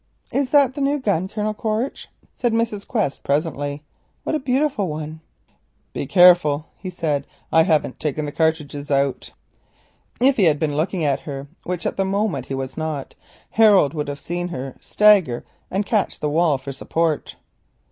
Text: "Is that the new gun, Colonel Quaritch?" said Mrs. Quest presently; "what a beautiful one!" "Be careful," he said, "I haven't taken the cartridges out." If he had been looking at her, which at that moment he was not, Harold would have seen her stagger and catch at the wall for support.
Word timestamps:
"Is 0.31 0.49
that 0.49 0.73
the 0.73 0.81
new 0.81 0.97
gun, 0.97 1.27
Colonel 1.27 1.53
Quaritch?" 1.53 2.07
said 2.35 2.53
Mrs. 2.53 2.87
Quest 2.87 3.21
presently; 3.21 3.83
"what 4.23 4.33
a 4.33 4.39
beautiful 4.39 4.87
one!" 4.87 5.21
"Be 5.93 6.07
careful," 6.07 6.65
he 6.75 6.89
said, 6.89 7.27
"I 7.51 7.61
haven't 7.61 7.99
taken 7.99 8.25
the 8.25 8.31
cartridges 8.31 8.89
out." 8.89 9.31
If 10.19 10.37
he 10.37 10.45
had 10.45 10.57
been 10.57 10.75
looking 10.75 11.03
at 11.05 11.19
her, 11.29 11.45
which 11.65 11.85
at 11.85 11.97
that 11.97 12.05
moment 12.05 12.47
he 12.47 12.55
was 12.55 12.77
not, 12.77 13.13
Harold 13.51 13.93
would 13.93 14.07
have 14.07 14.19
seen 14.19 14.47
her 14.47 14.75
stagger 14.81 15.45
and 15.69 15.85
catch 15.85 16.15
at 16.15 16.21
the 16.21 16.31
wall 16.31 16.57
for 16.57 16.71
support. 16.71 17.35